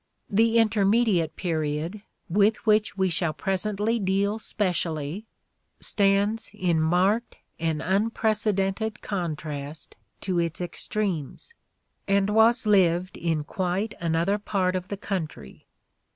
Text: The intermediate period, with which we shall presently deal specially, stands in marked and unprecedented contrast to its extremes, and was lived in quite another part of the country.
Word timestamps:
The 0.31 0.57
intermediate 0.57 1.35
period, 1.35 2.01
with 2.27 2.65
which 2.65 2.97
we 2.97 3.11
shall 3.11 3.33
presently 3.33 3.99
deal 3.99 4.39
specially, 4.39 5.27
stands 5.79 6.49
in 6.55 6.81
marked 6.81 7.37
and 7.59 7.83
unprecedented 7.83 9.03
contrast 9.03 9.97
to 10.21 10.39
its 10.39 10.59
extremes, 10.59 11.53
and 12.07 12.31
was 12.31 12.65
lived 12.65 13.15
in 13.15 13.43
quite 13.43 13.93
another 14.01 14.39
part 14.39 14.75
of 14.75 14.87
the 14.87 14.97
country. 14.97 15.67